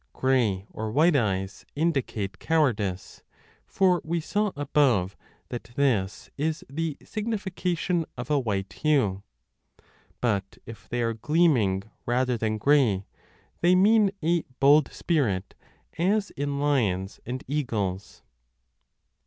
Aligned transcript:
Grey 0.13 0.65
or 0.71 0.89
white 0.91 1.15
eyes 1.15 1.63
indicate 1.75 2.39
cowardice, 2.39 3.21
for 3.67 4.01
we 4.03 4.19
saw 4.19 4.51
above 4.55 5.15
that 5.49 5.65
this 5.75 6.31
is 6.37 6.65
the 6.67 6.97
signification 7.05 8.03
of 8.17 8.31
a 8.31 8.39
white 8.39 8.73
hue: 8.73 9.21
but 10.19 10.53
5 10.55 10.59
if 10.65 10.89
they 10.89 11.03
arc 11.03 11.21
gleaming 11.21 11.83
rather 12.07 12.35
than 12.35 12.57
grey, 12.57 13.05
they 13.59 13.75
mean 13.75 14.09
a 14.23 14.41
bold 14.59 14.91
spirit, 14.91 15.53
as 15.99 16.31
in 16.31 16.59
lions 16.59 17.19
and 17.27 17.43
eagles. 17.47 18.23